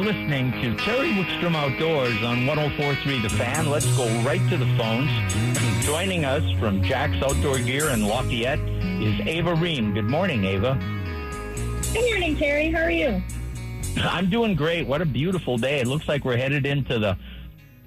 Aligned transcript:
listening 0.00 0.50
to 0.52 0.74
Terry 0.76 1.10
Wickstrom 1.10 1.54
Outdoors 1.54 2.22
on 2.22 2.46
1043 2.46 3.20
The 3.20 3.28
Fan. 3.28 3.68
Let's 3.68 3.86
go 3.96 4.06
right 4.22 4.40
to 4.48 4.56
the 4.56 4.66
phones. 4.76 5.10
Joining 5.84 6.24
us 6.24 6.42
from 6.58 6.82
Jax 6.82 7.22
Outdoor 7.22 7.58
Gear 7.58 7.90
in 7.90 8.06
Lafayette 8.06 8.58
is 8.58 9.20
Ava 9.26 9.54
Ream. 9.54 9.92
Good 9.92 10.06
morning, 10.06 10.44
Ava. 10.44 10.74
Good 11.92 12.04
morning, 12.10 12.36
Terry. 12.36 12.70
How 12.70 12.82
are 12.82 12.90
you? 12.90 13.22
I'm 13.98 14.30
doing 14.30 14.54
great. 14.54 14.86
What 14.86 15.02
a 15.02 15.06
beautiful 15.06 15.58
day. 15.58 15.80
It 15.80 15.86
looks 15.86 16.08
like 16.08 16.24
we're 16.24 16.38
headed 16.38 16.64
into 16.64 16.98
the 16.98 17.18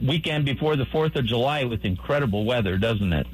weekend 0.02 0.46
before 0.46 0.76
the 0.76 0.86
4th 0.86 1.16
of 1.16 1.26
July 1.26 1.64
with 1.64 1.84
incredible 1.84 2.46
weather, 2.46 2.78
doesn't 2.78 3.12
it? 3.12 3.26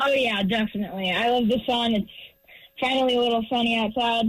Oh, 0.00 0.12
yeah, 0.12 0.42
definitely. 0.42 1.12
I 1.12 1.30
love 1.30 1.48
the 1.48 1.60
sun. 1.66 1.94
It's 1.94 2.10
finally 2.78 3.16
a 3.16 3.20
little 3.20 3.44
sunny 3.48 3.78
outside. 3.78 4.26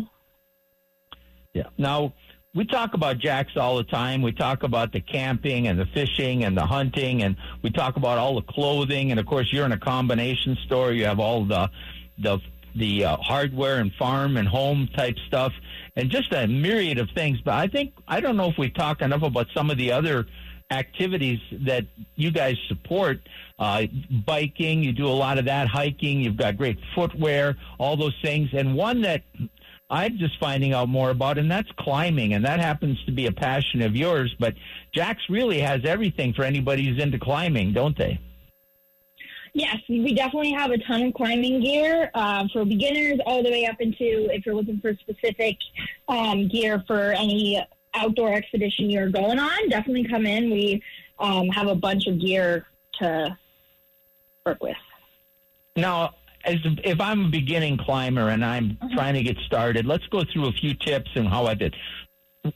Yeah. 1.54 1.68
Now, 1.78 2.14
we 2.54 2.66
talk 2.66 2.94
about 2.94 3.18
Jax 3.18 3.56
all 3.56 3.78
the 3.78 3.84
time. 3.84 4.22
We 4.22 4.34
talk 4.34 4.64
about 4.64 4.92
the 4.92 5.00
camping 5.00 5.68
and 5.68 5.80
the 5.80 5.86
fishing 5.86 6.44
and 6.44 6.58
the 6.58 6.66
hunting, 6.66 7.24
and 7.24 7.38
we 7.62 7.70
talk 7.70 7.96
about 7.96 8.18
all 8.18 8.36
the 8.36 8.42
clothing. 8.42 9.12
And 9.12 9.20
of 9.20 9.26
course, 9.26 9.52
you're 9.54 9.66
in 9.66 9.72
a 9.72 9.80
combination 9.80 10.58
store. 10.66 10.92
You 10.92 11.06
have 11.06 11.20
all 11.20 11.46
the 11.46 11.70
the 12.18 12.40
the 12.76 13.06
uh, 13.06 13.18
hardware 13.18 13.80
and 13.80 13.94
farm 13.94 14.38
and 14.38 14.48
home 14.48 14.90
type 14.94 15.18
stuff, 15.28 15.54
and 15.96 16.10
just 16.10 16.34
a 16.34 16.48
myriad 16.48 16.98
of 16.98 17.10
things. 17.12 17.40
But 17.42 17.54
I 17.54 17.68
think 17.68 17.94
I 18.08 18.20
don't 18.20 18.36
know 18.36 18.50
if 18.50 18.58
we 18.58 18.70
talk 18.70 19.02
enough 19.02 19.24
about 19.24 19.48
some 19.54 19.70
of 19.70 19.78
the 19.78 19.94
other 19.94 20.28
activities 20.72 21.40
that 21.66 21.86
you 22.16 22.32
guys 22.32 22.58
support. 22.68 23.20
Uh, 23.60 23.84
biking, 24.26 24.84
you 24.84 24.92
do 24.92 25.06
a 25.06 25.10
lot 25.10 25.38
of 25.38 25.46
that. 25.46 25.68
Hiking, 25.68 26.20
you've 26.22 26.38
got 26.38 26.58
great 26.58 26.80
footwear, 26.96 27.56
all 27.78 27.96
those 27.96 28.16
things. 28.22 28.50
And 28.54 28.76
one 28.76 29.02
that 29.02 29.22
I'm 29.92 30.18
just 30.18 30.40
finding 30.40 30.74
out 30.74 30.88
more 30.88 31.10
about, 31.10 31.38
and 31.38 31.52
that's 31.52 31.70
climbing, 31.78 32.34
and 32.34 32.46
that 32.46 32.62
happens 32.62 33.04
to 33.06 33.12
be 33.12 33.28
a 33.28 33.32
passion 33.32 33.82
of 33.82 33.94
yours. 33.94 34.34
But 34.40 34.56
Jax 34.94 35.22
really 35.30 35.60
has 35.60 35.84
everything 35.84 36.34
for 36.34 36.44
anybody 36.44 36.86
who's 36.86 36.98
into 36.98 37.20
climbing, 37.20 37.74
don't 37.74 37.98
they? 37.98 38.18
Yes, 39.54 39.78
we 39.90 40.14
definitely 40.14 40.54
have 40.54 40.72
a 40.72 40.78
ton 40.78 41.08
of 41.08 41.14
climbing 41.14 41.60
gear 41.62 42.10
uh, 42.14 42.48
for 42.54 42.64
beginners, 42.64 43.20
all 43.26 43.44
the 43.44 43.52
way 43.52 43.66
up 43.66 43.82
into 43.82 44.34
if 44.34 44.46
you're 44.46 44.56
looking 44.56 44.80
for 44.80 44.94
specific 44.96 45.58
um, 46.08 46.48
gear 46.48 46.82
for 46.88 47.12
any 47.12 47.62
outdoor 47.94 48.34
expedition 48.34 48.90
you're 48.90 49.10
going 49.10 49.40
on. 49.40 49.68
Definitely 49.68 50.08
come 50.08 50.26
in. 50.26 50.52
We 50.52 50.82
um, 51.20 51.50
have 51.50 51.68
a 51.68 51.76
bunch 51.76 52.08
of 52.08 52.18
gear 52.18 52.66
to 53.00 53.38
work 54.46 54.64
with. 54.64 54.78
Now, 55.76 56.14
as 56.46 56.58
if 56.84 57.00
I'm 57.00 57.26
a 57.26 57.30
beginning 57.30 57.78
climber 57.78 58.30
and 58.30 58.44
I'm 58.44 58.78
uh-huh. 58.82 58.96
trying 58.96 59.14
to 59.16 59.24
get 59.24 59.38
started, 59.46 59.86
let's 59.86 60.06
go 60.08 60.24
through 60.24 60.48
a 60.48 60.52
few 60.52 60.74
tips 60.74 61.12
and 61.16 61.28
how 61.28 61.46
I 61.46 61.54
did. 61.54 61.76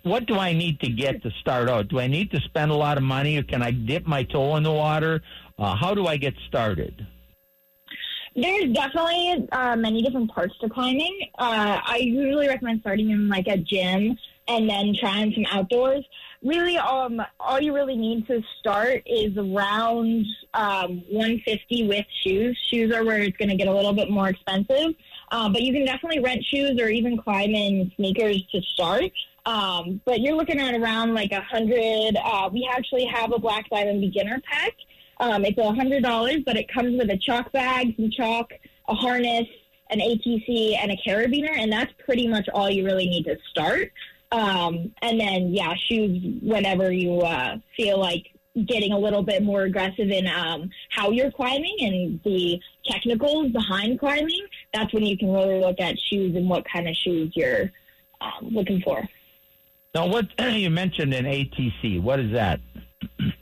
What 0.04 0.26
do 0.26 0.36
I 0.36 0.54
need 0.54 0.80
to 0.80 0.90
get 0.90 1.22
to 1.24 1.32
start 1.42 1.70
out? 1.70 1.90
Do 1.90 2.00
I 2.00 2.08
need 2.08 2.32
to 2.32 2.40
spend 2.42 2.72
a 2.72 2.76
lot 2.76 2.98
of 2.98 3.04
money, 3.04 3.38
or 3.38 3.44
can 3.44 3.62
I 3.62 3.70
dip 3.70 4.08
my 4.08 4.24
toe 4.24 4.56
in 4.56 4.64
the 4.64 4.72
water? 4.72 5.22
Uh, 5.60 5.76
how 5.76 5.94
do 5.94 6.08
I 6.08 6.18
get 6.18 6.34
started? 6.48 7.06
There's 8.36 8.74
definitely 8.74 9.48
uh, 9.52 9.76
many 9.76 10.02
different 10.02 10.32
parts 10.32 10.58
to 10.60 10.70
climbing. 10.70 11.30
Uh, 11.38 11.80
I 11.86 11.98
usually 11.98 12.48
recommend 12.48 12.82
starting 12.82 13.12
in 13.12 13.30
like 13.30 13.48
a 13.48 13.58
gym 13.58 14.18
and 14.48 14.70
then 14.70 14.96
trying 15.00 15.34
some 15.34 15.46
outdoors 15.52 16.04
really 16.46 16.78
um 16.78 17.22
all 17.40 17.60
you 17.60 17.74
really 17.74 17.98
need 17.98 18.28
to 18.28 18.42
start 18.60 19.02
is 19.06 19.36
around 19.36 20.26
um 20.54 21.04
150 21.10 21.88
with 21.88 22.06
shoes. 22.24 22.58
Shoes 22.70 22.94
are 22.94 23.04
where 23.04 23.18
it's 23.18 23.36
going 23.38 23.50
to 23.50 23.56
get 23.56 23.68
a 23.68 23.74
little 23.74 23.94
bit 23.94 24.10
more 24.10 24.30
expensive. 24.30 24.94
Um, 25.32 25.52
but 25.52 25.64
you 25.64 25.74
can 25.74 25.86
definitely 25.86 26.20
rent 26.20 26.46
shoes 26.46 26.80
or 26.80 26.88
even 26.88 27.18
climb 27.18 27.50
in 27.56 27.92
sneakers 27.96 28.44
to 28.52 28.62
start. 28.62 29.12
Um, 29.48 30.02
but 30.06 30.22
you're 30.22 30.36
looking 30.36 30.60
at 30.60 30.76
around 30.76 31.14
like 31.14 31.32
a 31.32 31.42
hundred 31.42 32.16
uh, 32.24 32.50
we 32.54 32.70
actually 32.72 33.06
have 33.06 33.32
a 33.34 33.40
black 33.40 33.70
diamond 33.70 34.02
beginner 34.02 34.42
pack. 34.50 34.74
Um, 35.20 35.46
it's 35.46 35.58
a 35.58 35.74
hundred 35.74 36.04
dollars 36.04 36.38
but 36.46 36.58
it 36.58 36.72
comes 36.72 36.98
with 36.98 37.10
a 37.10 37.18
chalk 37.18 37.52
bag 37.52 37.96
some 37.96 38.12
chalk 38.12 38.52
a 38.90 38.94
harness 38.94 39.48
an 39.90 40.00
atc 40.00 40.78
and 40.78 40.92
a 40.92 40.98
carabiner 41.08 41.58
and 41.58 41.72
that's 41.72 41.94
pretty 42.04 42.28
much 42.28 42.50
all 42.54 42.70
you 42.70 42.84
really 42.84 43.08
need 43.08 43.24
to 43.24 43.38
start 43.50 43.94
um, 44.32 44.92
and 45.02 45.20
then, 45.20 45.54
yeah, 45.54 45.74
shoes 45.76 46.42
whenever 46.42 46.92
you 46.92 47.22
uh, 47.22 47.58
feel 47.76 48.00
like 48.00 48.32
getting 48.66 48.94
a 48.94 48.98
little 48.98 49.22
bit 49.22 49.44
more 49.44 49.64
aggressive 49.64 50.10
in 50.10 50.28
um, 50.28 50.70
how 50.90 51.12
you're 51.12 51.32
climbing 51.32 51.76
and 51.82 52.20
the 52.24 52.60
technicals 52.86 53.52
behind 53.52 54.00
climbing. 54.00 54.48
That's 54.74 54.94
when 54.94 55.04
you 55.04 55.18
can 55.18 55.32
really 55.32 55.60
look 55.60 55.80
at 55.80 56.00
shoes 56.00 56.36
and 56.36 56.50
what 56.50 56.66
kind 56.66 56.88
of 56.88 56.96
shoes 56.96 57.34
you're 57.36 57.72
um, 58.22 58.50
looking 58.50 58.82
for. 58.82 59.08
Now, 59.94 60.08
what 60.08 60.28
you 60.40 60.70
mentioned 60.70 61.14
in 61.14 61.26
ATC, 61.26 62.02
what 62.02 62.20
is 62.20 62.32
that? 62.32 62.60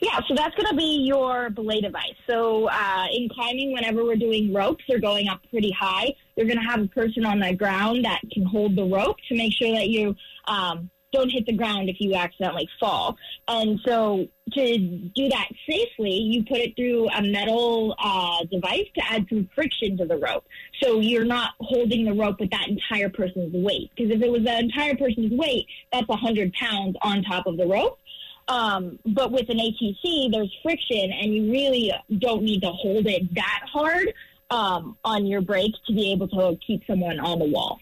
Yeah, 0.00 0.20
so 0.28 0.34
that's 0.34 0.54
going 0.54 0.68
to 0.68 0.76
be 0.76 1.04
your 1.06 1.50
belay 1.50 1.80
device. 1.80 2.14
So 2.28 2.68
uh, 2.68 3.06
in 3.12 3.28
climbing, 3.28 3.72
whenever 3.72 4.04
we're 4.04 4.16
doing 4.16 4.54
ropes, 4.54 4.84
they're 4.88 5.00
going 5.00 5.28
up 5.28 5.40
pretty 5.50 5.72
high. 5.72 6.14
You're 6.38 6.46
going 6.46 6.58
to 6.58 6.70
have 6.70 6.80
a 6.80 6.86
person 6.86 7.26
on 7.26 7.40
the 7.40 7.52
ground 7.52 8.04
that 8.04 8.20
can 8.32 8.44
hold 8.44 8.76
the 8.76 8.84
rope 8.84 9.16
to 9.28 9.36
make 9.36 9.52
sure 9.52 9.74
that 9.74 9.88
you 9.88 10.14
um, 10.46 10.88
don't 11.12 11.30
hit 11.30 11.46
the 11.46 11.52
ground 11.52 11.88
if 11.88 11.96
you 11.98 12.14
accidentally 12.14 12.68
fall. 12.78 13.16
And 13.48 13.80
so 13.84 14.28
to 14.52 14.78
do 14.78 15.28
that 15.30 15.48
safely, 15.68 16.12
you 16.12 16.44
put 16.44 16.58
it 16.58 16.76
through 16.76 17.08
a 17.08 17.22
metal 17.22 17.96
uh, 17.98 18.44
device 18.52 18.86
to 18.94 19.12
add 19.12 19.26
some 19.28 19.48
friction 19.52 19.96
to 19.96 20.06
the 20.06 20.16
rope. 20.16 20.44
So 20.80 21.00
you're 21.00 21.24
not 21.24 21.54
holding 21.58 22.04
the 22.04 22.12
rope 22.12 22.38
with 22.38 22.50
that 22.50 22.68
entire 22.68 23.08
person's 23.08 23.52
weight. 23.52 23.90
Because 23.96 24.12
if 24.12 24.22
it 24.22 24.30
was 24.30 24.44
the 24.44 24.56
entire 24.56 24.96
person's 24.96 25.32
weight, 25.32 25.66
that's 25.92 26.06
100 26.06 26.52
pounds 26.52 26.96
on 27.02 27.24
top 27.24 27.48
of 27.48 27.56
the 27.56 27.66
rope. 27.66 27.98
Um, 28.46 29.00
but 29.06 29.32
with 29.32 29.50
an 29.50 29.58
ATC, 29.58 30.30
there's 30.32 30.54
friction, 30.62 31.12
and 31.12 31.34
you 31.34 31.50
really 31.50 31.92
don't 32.18 32.42
need 32.42 32.62
to 32.62 32.70
hold 32.70 33.06
it 33.06 33.34
that 33.34 33.60
hard 33.70 34.14
um, 34.50 34.96
on 35.04 35.26
your 35.26 35.40
brake 35.40 35.74
to 35.86 35.92
be 35.92 36.12
able 36.12 36.28
to 36.28 36.56
keep 36.66 36.82
someone 36.86 37.18
on 37.20 37.38
the 37.38 37.44
wall. 37.44 37.78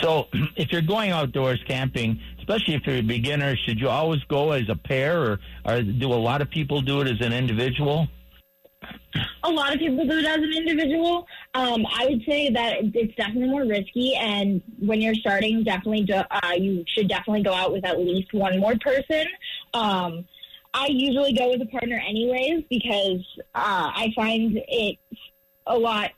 So, 0.00 0.28
if 0.56 0.72
you're 0.72 0.82
going 0.82 1.10
outdoors 1.10 1.62
camping, 1.66 2.20
especially 2.38 2.74
if 2.74 2.86
you're 2.86 2.96
a 2.96 3.02
beginner, 3.02 3.56
should 3.56 3.78
you 3.80 3.88
always 3.88 4.22
go 4.24 4.52
as 4.52 4.68
a 4.68 4.76
pair, 4.76 5.20
or, 5.22 5.40
or 5.64 5.82
do 5.82 6.12
a 6.12 6.14
lot 6.14 6.42
of 6.42 6.50
people 6.50 6.80
do 6.80 7.00
it 7.00 7.08
as 7.08 7.20
an 7.26 7.32
individual? 7.32 8.08
A 9.44 9.50
lot 9.50 9.72
of 9.72 9.78
people 9.78 10.06
do 10.06 10.18
it 10.18 10.26
as 10.26 10.38
an 10.38 10.52
individual. 10.54 11.26
Um, 11.54 11.86
I 11.86 12.06
would 12.06 12.22
say 12.28 12.50
that 12.50 12.76
it's 12.82 13.14
definitely 13.14 13.48
more 13.48 13.64
risky, 13.64 14.14
and 14.16 14.60
when 14.78 15.00
you're 15.00 15.14
starting, 15.14 15.62
definitely 15.62 16.02
do, 16.02 16.14
uh, 16.30 16.52
you 16.56 16.84
should 16.88 17.08
definitely 17.08 17.42
go 17.42 17.54
out 17.54 17.72
with 17.72 17.84
at 17.84 17.98
least 17.98 18.34
one 18.34 18.58
more 18.58 18.74
person. 18.76 19.26
Um, 19.72 20.26
I 20.74 20.88
usually 20.90 21.32
go 21.32 21.50
with 21.50 21.62
a 21.62 21.66
partner 21.66 22.02
anyways 22.04 22.64
because 22.68 23.24
uh, 23.54 23.90
I 23.94 24.12
find 24.14 24.60
it 24.68 24.98
a 25.66 25.78
lot 25.78 26.10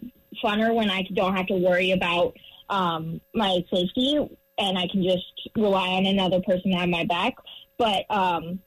funner 0.43 0.75
when 0.75 0.91
I 0.91 1.03
don't 1.15 1.37
have 1.37 1.47
to 1.49 1.55
worry 1.55 1.93
about 1.93 2.35
um, 2.71 3.21
my 3.35 3.63
safety 3.73 4.17
and 4.59 4.79
I 4.79 4.89
can 4.89 5.03
just 5.03 5.51
rely 5.57 5.89
on 5.91 6.07
another 6.07 6.41
person 6.41 6.73
have 6.73 6.89
my 6.89 7.05
back. 7.05 7.35
But 7.77 8.11
um, 8.11 8.59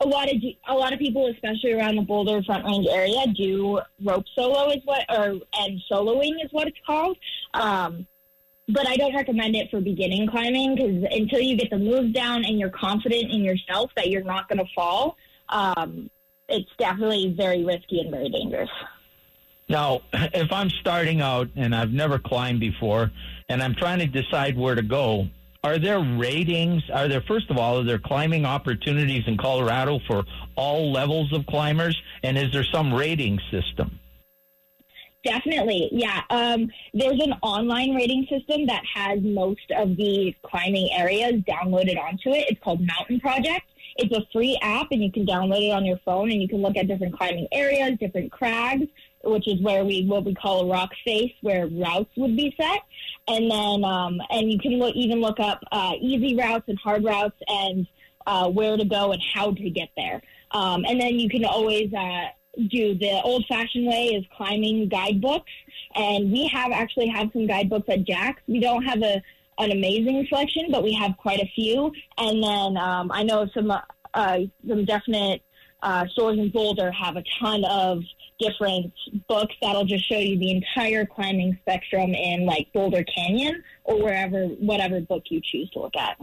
a 0.00 0.06
lot 0.06 0.30
of 0.30 0.36
a 0.68 0.74
lot 0.74 0.92
of 0.92 0.98
people, 0.98 1.26
especially 1.28 1.72
around 1.72 1.96
the 1.96 2.02
Boulder 2.02 2.42
Front 2.42 2.66
Range 2.66 2.86
area, 2.90 3.26
do 3.34 3.80
rope 4.04 4.26
solo 4.34 4.70
is 4.70 4.82
what 4.84 5.04
or 5.08 5.38
and 5.54 5.80
soloing 5.90 6.44
is 6.44 6.52
what 6.52 6.68
it's 6.68 6.78
called. 6.86 7.16
Um, 7.54 8.06
but 8.68 8.86
I 8.86 8.96
don't 8.96 9.14
recommend 9.14 9.56
it 9.56 9.70
for 9.70 9.80
beginning 9.80 10.28
climbing 10.28 10.74
because 10.76 11.04
until 11.10 11.40
you 11.40 11.56
get 11.56 11.70
the 11.70 11.78
moves 11.78 12.12
down 12.12 12.44
and 12.44 12.60
you're 12.60 12.70
confident 12.70 13.32
in 13.32 13.42
yourself 13.42 13.90
that 13.96 14.10
you're 14.10 14.22
not 14.22 14.48
going 14.48 14.58
to 14.58 14.72
fall, 14.74 15.16
um, 15.50 16.10
it's 16.48 16.70
definitely 16.78 17.34
very 17.36 17.64
risky 17.64 18.00
and 18.00 18.10
very 18.10 18.28
dangerous. 18.28 18.70
Now, 19.68 20.02
if 20.12 20.52
I'm 20.52 20.70
starting 20.70 21.20
out 21.20 21.48
and 21.56 21.74
I've 21.74 21.92
never 21.92 22.18
climbed 22.18 22.60
before 22.60 23.10
and 23.48 23.62
I'm 23.62 23.74
trying 23.74 24.00
to 24.00 24.06
decide 24.06 24.56
where 24.56 24.74
to 24.74 24.82
go, 24.82 25.28
are 25.62 25.78
there 25.78 26.00
ratings? 26.00 26.82
Are 26.90 27.06
there, 27.06 27.20
first 27.20 27.50
of 27.50 27.58
all, 27.58 27.80
are 27.80 27.84
there 27.84 27.98
climbing 27.98 28.46
opportunities 28.46 29.24
in 29.26 29.36
Colorado 29.36 30.00
for 30.06 30.24
all 30.56 30.90
levels 30.90 31.32
of 31.32 31.46
climbers? 31.46 32.00
And 32.22 32.38
is 32.38 32.50
there 32.52 32.64
some 32.64 32.94
rating 32.94 33.38
system? 33.50 33.98
Definitely, 35.22 35.90
yeah. 35.92 36.22
Um, 36.30 36.70
there's 36.94 37.20
an 37.20 37.34
online 37.42 37.94
rating 37.94 38.26
system 38.30 38.66
that 38.66 38.82
has 38.94 39.20
most 39.20 39.70
of 39.76 39.94
the 39.98 40.34
climbing 40.42 40.88
areas 40.92 41.42
downloaded 41.42 42.00
onto 42.00 42.30
it. 42.30 42.46
It's 42.48 42.60
called 42.62 42.80
Mountain 42.80 43.20
Project. 43.20 43.66
It's 44.00 44.16
a 44.16 44.26
free 44.32 44.58
app, 44.62 44.88
and 44.92 45.02
you 45.02 45.12
can 45.12 45.26
download 45.26 45.60
it 45.60 45.72
on 45.72 45.84
your 45.84 45.98
phone, 46.06 46.30
and 46.30 46.40
you 46.40 46.48
can 46.48 46.62
look 46.62 46.76
at 46.76 46.88
different 46.88 47.16
climbing 47.16 47.46
areas, 47.52 47.98
different 47.98 48.32
crags, 48.32 48.86
which 49.24 49.46
is 49.46 49.60
where 49.60 49.84
we 49.84 50.06
what 50.06 50.24
we 50.24 50.34
call 50.34 50.62
a 50.62 50.66
rock 50.66 50.90
face, 51.04 51.32
where 51.42 51.66
routes 51.66 52.10
would 52.16 52.34
be 52.34 52.54
set, 52.58 52.80
and 53.28 53.50
then 53.50 53.84
um, 53.84 54.18
and 54.30 54.50
you 54.50 54.58
can 54.58 54.78
look, 54.78 54.94
even 54.96 55.20
look 55.20 55.38
up 55.38 55.60
uh, 55.70 55.92
easy 56.00 56.34
routes 56.34 56.64
and 56.68 56.78
hard 56.78 57.04
routes 57.04 57.36
and 57.48 57.86
uh, 58.26 58.48
where 58.48 58.76
to 58.78 58.84
go 58.86 59.12
and 59.12 59.22
how 59.34 59.52
to 59.52 59.70
get 59.70 59.90
there. 59.98 60.22
Um, 60.52 60.84
and 60.86 60.98
then 60.98 61.18
you 61.18 61.28
can 61.28 61.44
always 61.44 61.92
uh, 61.92 62.28
do 62.70 62.96
the 62.96 63.20
old 63.22 63.44
fashioned 63.48 63.86
way 63.86 64.06
is 64.06 64.24
climbing 64.34 64.88
guidebooks, 64.88 65.52
and 65.94 66.32
we 66.32 66.46
have 66.46 66.72
actually 66.72 67.08
have 67.08 67.30
some 67.34 67.46
guidebooks 67.46 67.88
at 67.88 68.04
Jax. 68.04 68.40
We 68.48 68.60
don't 68.60 68.82
have 68.84 69.02
a 69.02 69.22
an 69.60 69.72
amazing 69.72 70.26
selection, 70.28 70.66
but 70.70 70.82
we 70.82 70.92
have 70.94 71.16
quite 71.16 71.40
a 71.40 71.50
few. 71.54 71.92
And 72.18 72.42
then 72.42 72.76
um, 72.76 73.10
I 73.12 73.22
know 73.22 73.46
some 73.54 73.70
uh, 74.14 74.38
some 74.66 74.84
definite 74.84 75.42
uh, 75.82 76.06
stores 76.08 76.38
in 76.38 76.50
Boulder 76.50 76.90
have 76.90 77.16
a 77.16 77.24
ton 77.38 77.64
of 77.64 78.02
different 78.38 78.92
books 79.28 79.54
that'll 79.62 79.84
just 79.84 80.08
show 80.08 80.18
you 80.18 80.38
the 80.38 80.50
entire 80.50 81.06
climbing 81.06 81.58
spectrum 81.60 82.14
in 82.14 82.46
like 82.46 82.68
Boulder 82.72 83.04
Canyon 83.04 83.62
or 83.84 84.02
wherever 84.02 84.46
whatever 84.46 85.00
book 85.00 85.24
you 85.30 85.40
choose 85.42 85.70
to 85.70 85.80
look 85.80 85.96
at. 85.96 86.16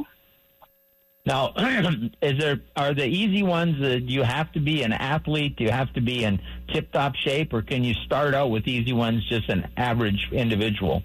Now, 1.25 1.54
is 2.22 2.39
there 2.39 2.62
are 2.75 2.94
the 2.94 3.06
easy 3.06 3.44
ones? 3.44 3.81
Uh, 3.81 4.00
do 4.00 4.13
you 4.13 4.24
have 4.24 4.51
to 4.54 4.60
be 4.60 4.84
an 4.84 4.94
athlete? 4.94 5.57
Do 5.57 5.66
you 5.66 5.72
have 5.72 5.92
to 5.94 6.01
be 6.01 6.24
in 6.24 6.39
tip-top 6.74 7.16
shape, 7.16 7.54
or 7.54 7.62
can 7.62 7.84
you 7.84 7.94
start 8.06 8.34
out 8.34 8.50
with 8.50 8.68
easy 8.68 8.94
ones, 8.94 9.28
just 9.28 9.50
an 9.50 9.69
average 9.75 10.30
individual? 10.31 11.04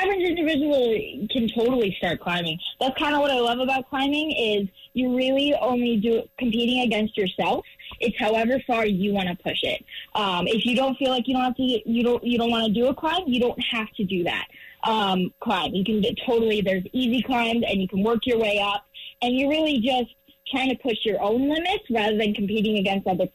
Average 0.00 0.28
individual 0.28 1.26
can 1.30 1.48
totally 1.48 1.94
start 1.98 2.20
climbing. 2.20 2.58
That's 2.80 2.96
kind 2.98 3.14
of 3.14 3.20
what 3.20 3.30
I 3.30 3.40
love 3.40 3.58
about 3.58 3.88
climbing 3.88 4.30
is 4.30 4.68
you 4.92 5.16
really 5.16 5.54
only 5.60 5.96
do 5.96 6.22
competing 6.38 6.82
against 6.82 7.16
yourself. 7.16 7.64
It's 8.00 8.16
however 8.18 8.62
far 8.66 8.86
you 8.86 9.12
want 9.12 9.28
to 9.28 9.36
push 9.42 9.62
it. 9.62 9.84
Um, 10.14 10.46
if 10.46 10.64
you 10.64 10.76
don't 10.76 10.96
feel 10.98 11.10
like 11.10 11.26
you 11.26 11.34
don't 11.34 11.42
have 11.42 11.56
to, 11.56 11.62
you 11.62 12.02
don't 12.04 12.22
you 12.22 12.38
don't 12.38 12.50
want 12.50 12.66
to 12.66 12.72
do 12.72 12.86
a 12.86 12.94
climb, 12.94 13.22
you 13.26 13.40
don't 13.40 13.60
have 13.72 13.90
to 13.96 14.04
do 14.04 14.22
that 14.24 14.46
um, 14.84 15.32
climb. 15.40 15.74
You 15.74 15.84
can 15.84 16.02
totally, 16.26 16.60
there's 16.60 16.84
easy 16.92 17.22
climbs 17.22 17.64
and 17.66 17.80
you 17.80 17.88
can 17.88 18.02
work 18.02 18.26
your 18.26 18.38
way 18.38 18.60
up. 18.60 18.84
And 19.22 19.34
you're 19.34 19.50
really 19.50 19.78
just 19.80 20.14
trying 20.50 20.70
to 20.70 20.76
push 20.76 20.98
your 21.04 21.20
own 21.20 21.48
limits 21.48 21.84
rather 21.90 22.16
than 22.16 22.34
competing 22.34 22.78
against 22.78 23.06
other 23.06 23.28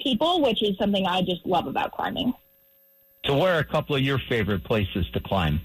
people, 0.00 0.42
which 0.42 0.62
is 0.62 0.76
something 0.78 1.06
I 1.06 1.22
just 1.22 1.44
love 1.44 1.66
about 1.66 1.92
climbing. 1.92 2.32
So, 3.26 3.38
where 3.38 3.56
are 3.56 3.60
a 3.60 3.64
couple 3.64 3.96
of 3.96 4.02
your 4.02 4.18
favorite 4.28 4.64
places 4.64 5.06
to 5.12 5.20
climb? 5.20 5.60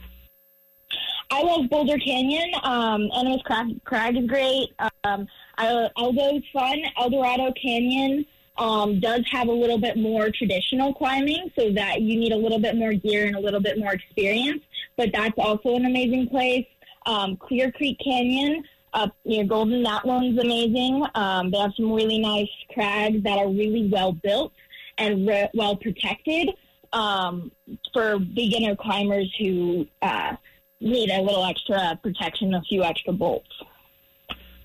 I 1.31 1.43
love 1.43 1.69
Boulder 1.69 1.97
Canyon. 1.99 2.51
Um, 2.63 3.09
Animas 3.15 3.41
Crag, 3.83 4.17
is 4.17 4.25
great. 4.27 4.69
Um, 5.03 5.27
I, 5.57 5.89
Eldo's 5.97 6.43
fun. 6.51 6.79
El 6.97 7.09
Dorado 7.11 7.53
Canyon 7.61 8.25
um, 8.57 8.99
does 8.99 9.21
have 9.31 9.47
a 9.47 9.51
little 9.51 9.77
bit 9.77 9.97
more 9.97 10.31
traditional 10.31 10.93
climbing, 10.93 11.51
so 11.57 11.71
that 11.73 12.01
you 12.01 12.19
need 12.19 12.31
a 12.31 12.37
little 12.37 12.59
bit 12.59 12.75
more 12.75 12.93
gear 12.93 13.27
and 13.27 13.35
a 13.35 13.39
little 13.39 13.61
bit 13.61 13.77
more 13.77 13.93
experience. 13.93 14.63
But 14.97 15.11
that's 15.13 15.37
also 15.37 15.75
an 15.75 15.85
amazing 15.85 16.29
place. 16.29 16.65
Um, 17.05 17.37
Clear 17.37 17.71
Creek 17.71 17.97
Canyon 18.03 18.63
up 18.93 19.15
near 19.23 19.45
Golden, 19.45 19.83
that 19.83 20.05
one's 20.05 20.39
amazing. 20.39 21.05
Um, 21.15 21.51
they 21.51 21.59
have 21.59 21.71
some 21.77 21.91
really 21.91 22.19
nice 22.19 22.49
crags 22.73 23.23
that 23.23 23.37
are 23.37 23.47
really 23.49 23.87
well 23.91 24.13
built 24.13 24.51
and 24.97 25.27
re- 25.27 25.49
well 25.53 25.75
protected 25.75 26.49
um, 26.93 27.51
for 27.93 28.17
beginner 28.17 28.75
climbers 28.75 29.33
who 29.39 29.87
uh, 30.01 30.35
need 30.81 31.09
a 31.11 31.21
little 31.21 31.45
extra 31.45 31.99
protection, 32.01 32.53
a 32.53 32.61
few 32.61 32.83
extra 32.83 33.13
bolts. 33.13 33.51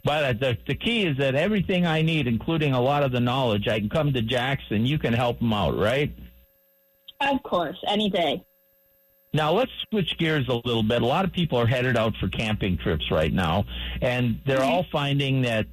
But 0.05 0.39
the, 0.39 0.59
the 0.67 0.75
key 0.75 1.07
is 1.07 1.17
that 1.17 1.35
everything 1.35 1.87
I 1.87 2.03
need, 2.03 2.27
including 2.27 2.75
a 2.75 2.81
lot 2.81 3.03
of 3.03 3.11
the 3.11 3.21
knowledge, 3.21 3.69
I 3.69 3.81
can 3.81 3.89
come 3.89 4.13
to 4.13 4.21
Jackson. 4.21 4.85
You 4.85 4.99
can 4.99 5.15
help 5.15 5.39
them 5.39 5.53
out, 5.53 5.79
right? 5.79 6.13
Of 7.21 7.43
course, 7.43 7.83
any 7.89 8.11
day. 8.11 8.45
Now 9.33 9.53
let's 9.53 9.73
switch 9.91 10.17
gears 10.19 10.47
a 10.49 10.55
little 10.65 10.83
bit. 10.83 11.03
A 11.03 11.07
lot 11.07 11.25
of 11.25 11.33
people 11.33 11.59
are 11.59 11.67
headed 11.67 11.97
out 11.97 12.15
for 12.17 12.29
camping 12.29 12.77
trips 12.77 13.11
right 13.11 13.33
now, 13.33 13.65
and 14.03 14.41
they're 14.47 14.59
mm-hmm. 14.59 14.71
all 14.71 14.87
finding 14.93 15.43
that 15.43 15.67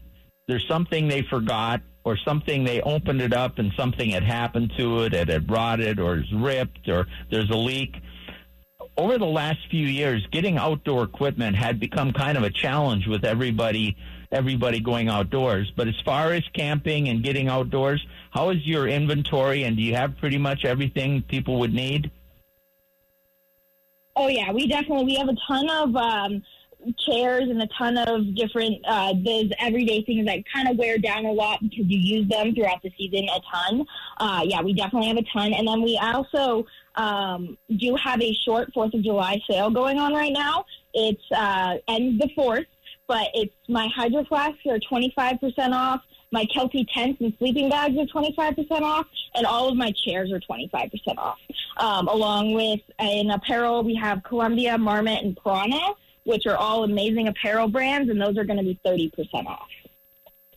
there's 0.48 0.68
something 0.68 1.08
they 1.08 1.22
forgot 1.24 1.82
or 2.04 2.18
something 2.18 2.64
they 2.64 2.82
opened 2.82 3.22
it 3.22 3.34
up 3.34 3.60
and 3.60 3.72
something 3.78 4.10
had 4.10 4.24
happened 4.24 4.72
to 4.78 5.04
it, 5.04 5.14
it 5.14 5.28
had 5.28 5.50
rotted 5.52 6.00
or 6.00 6.18
is 6.18 6.34
ripped 6.34 6.90
or 6.90 7.06
there's 7.30 7.50
a 7.52 7.56
leak 7.56 7.96
over 8.98 9.18
the 9.18 9.26
last 9.26 9.60
few 9.70 9.86
years, 9.86 10.26
getting 10.32 10.58
outdoor 10.58 11.04
equipment 11.04 11.56
had 11.56 11.80
become 11.80 12.12
kind 12.12 12.38
of 12.38 12.44
a 12.44 12.50
challenge 12.50 13.08
with 13.08 13.26
everybody 13.26 13.98
everybody 14.32 14.80
going 14.80 15.10
outdoors. 15.10 15.72
But 15.76 15.90
as 15.90 16.00
far 16.06 16.32
as 16.32 16.44
camping 16.54 17.10
and 17.10 17.22
getting 17.22 17.50
outdoors, 17.50 18.06
how 18.32 18.50
is 18.52 18.66
your 18.66 18.88
inventory 18.88 19.64
and 19.64 19.76
do 19.76 19.84
you 19.84 19.94
have 19.96 20.18
pretty 20.18 20.38
much 20.38 20.64
everything 20.64 21.22
people 21.24 21.60
would 21.60 21.74
need? 21.74 22.10
Oh 24.16 24.28
yeah, 24.28 24.52
we 24.52 24.68
definitely 24.68 25.06
we 25.06 25.16
have 25.16 25.30
a 25.30 25.36
ton 25.48 25.70
of 25.70 25.96
um, 25.96 26.44
chairs 26.98 27.44
and 27.50 27.62
a 27.62 27.68
ton 27.78 27.98
of 27.98 28.36
different 28.36 28.78
uh, 28.86 29.14
those 29.24 29.50
everyday 29.60 30.04
things 30.04 30.26
that 30.26 30.44
kind 30.54 30.68
of 30.68 30.78
wear 30.78 30.98
down 30.98 31.26
a 31.26 31.32
lot 31.32 31.60
because 31.62 31.86
you 31.88 31.98
use 31.98 32.30
them 32.30 32.54
throughout 32.54 32.82
the 32.84 32.92
season 32.98 33.28
a 33.30 33.40
ton. 33.54 33.86
Uh, 34.18 34.42
yeah, 34.44 34.62
we 34.62 34.74
definitely 34.74 35.08
have 35.08 35.18
a 35.18 35.24
ton, 35.34 35.54
and 35.54 35.68
then 35.68 35.82
we 35.82 35.98
also 36.02 36.66
um, 36.96 37.58
do 37.78 37.96
have 37.96 38.22
a 38.22 38.34
short 38.46 38.72
Fourth 38.74 38.94
of 38.94 39.04
July 39.04 39.40
sale 39.50 39.70
going 39.70 39.98
on 39.98 40.14
right 40.14 40.34
now. 40.34 40.66
It's 40.94 41.24
uh, 41.32 41.78
ends 41.88 42.20
the 42.20 42.30
fourth, 42.36 42.66
but 43.08 43.28
it's 43.34 43.54
my 43.68 43.88
hydro 43.96 44.24
flasks 44.26 44.60
are 44.70 44.80
twenty 44.80 45.12
five 45.16 45.40
percent 45.40 45.74
off. 45.74 46.02
My 46.34 46.46
Kelty 46.46 46.86
tents 46.94 47.20
and 47.20 47.34
sleeping 47.40 47.70
bags 47.70 47.98
are 47.98 48.06
25% 48.06 48.56
off, 48.84 49.06
and 49.36 49.46
all 49.46 49.68
of 49.68 49.76
my 49.76 49.92
chairs 49.92 50.32
are 50.32 50.40
25% 50.40 50.90
off. 51.18 51.38
Um, 51.76 52.08
along 52.08 52.54
with 52.54 52.80
in 53.00 53.32
apparel, 53.32 53.84
we 53.84 53.96
have 53.96 54.24
Columbia, 54.24 54.78
Marmot, 54.78 55.26
and 55.26 55.36
Prana 55.36 55.94
which 56.24 56.46
are 56.46 56.56
all 56.56 56.84
amazing 56.84 57.28
apparel 57.28 57.68
brands, 57.68 58.10
and 58.10 58.22
those 58.22 58.38
are 58.38 58.44
going 58.44 58.58
to 58.58 58.64
be 58.64 58.80
30% 58.86 59.46
off. 59.46 59.68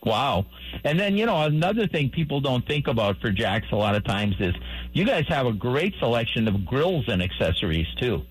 Wow. 0.04 0.46
And 0.84 0.98
then, 1.00 1.16
you 1.16 1.26
know, 1.26 1.42
another 1.42 1.86
thing 1.86 2.10
people 2.10 2.40
don't 2.40 2.66
think 2.66 2.88
about 2.88 3.20
for 3.20 3.30
Jax 3.30 3.66
a 3.72 3.76
lot 3.76 3.94
of 3.94 4.04
times 4.04 4.36
is 4.38 4.54
you 4.92 5.04
guys 5.04 5.24
have 5.28 5.46
a 5.46 5.52
great 5.52 5.94
selection 5.98 6.46
of 6.46 6.64
grills 6.66 7.06
and 7.08 7.22
accessories, 7.22 7.86
too. 7.98 8.22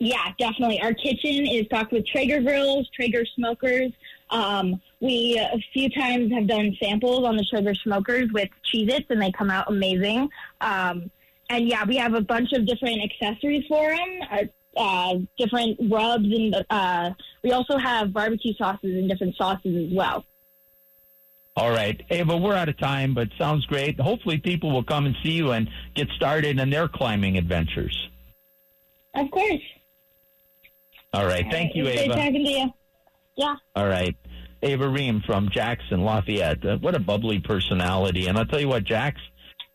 Yeah, 0.00 0.32
definitely. 0.38 0.82
Our 0.82 0.92
kitchen 0.92 1.46
is 1.46 1.66
stocked 1.66 1.92
with 1.92 2.06
Traeger 2.06 2.40
grills, 2.40 2.88
Traeger 2.94 3.24
smokers. 3.36 3.92
Um, 4.30 4.80
we 5.00 5.38
a 5.38 5.58
few 5.72 5.88
times 5.90 6.32
have 6.32 6.48
done 6.48 6.76
samples 6.82 7.24
on 7.24 7.36
the 7.36 7.44
Traeger 7.44 7.74
smokers 7.74 8.30
with 8.32 8.48
Cheez 8.64 8.90
Its, 8.90 9.06
and 9.10 9.22
they 9.22 9.30
come 9.30 9.50
out 9.50 9.70
amazing. 9.70 10.28
Um, 10.60 11.10
and 11.48 11.68
yeah, 11.68 11.84
we 11.84 11.96
have 11.96 12.14
a 12.14 12.20
bunch 12.20 12.52
of 12.52 12.66
different 12.66 13.00
accessories 13.02 13.64
for 13.68 13.90
them. 13.90 14.20
Uh, 14.30 14.44
uh, 14.76 15.18
different 15.38 15.78
rubs, 15.90 16.24
and 16.24 16.64
uh, 16.70 17.10
we 17.44 17.52
also 17.52 17.78
have 17.78 18.12
barbecue 18.12 18.54
sauces 18.54 18.96
and 18.96 19.08
different 19.08 19.36
sauces 19.36 19.76
as 19.86 19.96
well. 19.96 20.24
All 21.56 21.70
right, 21.70 22.02
Ava, 22.10 22.36
we're 22.36 22.54
out 22.54 22.68
of 22.68 22.76
time, 22.78 23.14
but 23.14 23.28
sounds 23.38 23.64
great. 23.66 24.00
Hopefully, 24.00 24.38
people 24.38 24.72
will 24.72 24.82
come 24.82 25.06
and 25.06 25.14
see 25.22 25.32
you 25.32 25.52
and 25.52 25.70
get 25.94 26.08
started 26.16 26.58
in 26.58 26.70
their 26.70 26.88
climbing 26.88 27.38
adventures. 27.38 28.08
Of 29.14 29.30
course. 29.30 29.62
All 31.12 31.26
right, 31.26 31.46
thank 31.48 31.68
right. 31.68 31.76
you, 31.76 31.86
it's 31.86 32.00
Ava. 32.00 32.14
Great 32.14 32.24
talking 32.24 32.44
to 32.44 32.50
you. 32.50 32.72
Yeah. 33.36 33.54
All 33.76 33.86
right. 33.86 34.16
Ava 34.62 34.88
Ream 34.88 35.22
from 35.24 35.50
Jackson 35.50 36.02
Lafayette. 36.02 36.64
Uh, 36.64 36.78
what 36.78 36.96
a 36.96 36.98
bubbly 36.98 37.38
personality. 37.38 38.26
And 38.26 38.38
I'll 38.38 38.46
tell 38.46 38.60
you 38.60 38.68
what, 38.68 38.84
Jax, 38.84 39.20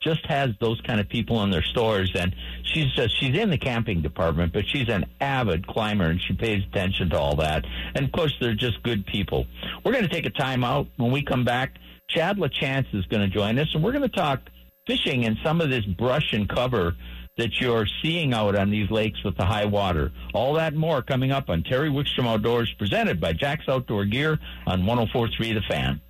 just 0.01 0.25
has 0.25 0.51
those 0.62 0.79
kind 0.82 1.00
of 1.00 1.10
people 1.10 1.44
in 1.44 1.50
their 1.50 1.63
stores 1.63 2.12
and 2.15 2.34
she's 2.63 2.91
just 2.94 3.20
she's 3.20 3.38
in 3.38 3.50
the 3.50 3.58
camping 3.58 4.01
department 4.01 4.53
but 4.53 4.65
she's 4.65 4.88
an 4.88 5.06
avid 5.20 5.68
climber 5.68 6.06
and 6.06 6.22
she 6.22 6.34
pays 6.34 6.63
attention 6.72 7.10
to 7.10 7.18
all 7.18 7.36
that 7.36 7.65
and 7.96 8.06
of 8.06 8.12
course 8.12 8.34
they're 8.39 8.53
just 8.53 8.82
good 8.84 9.06
people 9.06 9.46
we're 9.84 9.91
going 9.91 10.03
to 10.03 10.10
take 10.10 10.25
a 10.25 10.29
time 10.29 10.63
out 10.63 10.88
when 10.98 11.12
we 11.12 11.22
come 11.22 11.44
back 11.44 11.77
chad 12.08 12.38
lachance 12.38 12.88
is 12.94 13.06
going 13.08 13.22
to 13.22 13.27
join 13.27 13.60
us 13.60 13.68
and 13.74 13.84
we're 13.84 13.91
going 13.91 14.01
to 14.01 14.08
talk 14.15 14.39
fishing 14.88 15.25
and 15.25 15.38
some 15.44 15.60
of 15.60 15.70
this 15.70 15.86
brush 15.86 16.32
and 16.34 16.48
cover 16.48 16.96
that 17.38 17.62
you're 17.62 17.88
seeing 18.01 18.34
out 18.34 18.56
on 18.56 18.70
these 18.70 18.91
lakes 18.91 19.24
with 19.24 19.38
the 19.38 19.46
high 19.46 19.63
water. 19.63 20.12
All 20.34 20.53
that 20.56 20.74
more 20.74 21.01
coming 21.01 21.32
up 21.32 21.50
on 21.50 21.63
Terry 21.63 21.89
Wickstrom 21.89 22.27
Outdoors, 22.27 22.74
presented 22.74 23.22
by 23.22 23.32
Jax 23.32 23.63
Outdoor 23.70 24.03
Gear 24.03 24.38
on 24.68 24.82
104.3 24.84 25.53
The 25.53 25.62
Fan. 25.62 26.01